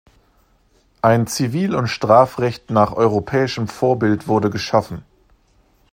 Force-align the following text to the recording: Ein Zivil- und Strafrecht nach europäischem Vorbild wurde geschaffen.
Ein 1.03 1.27
Zivil- 1.27 1.75
und 1.75 1.85
Strafrecht 1.85 2.71
nach 2.71 2.93
europäischem 2.93 3.67
Vorbild 3.67 4.27
wurde 4.27 4.49
geschaffen. 4.49 5.05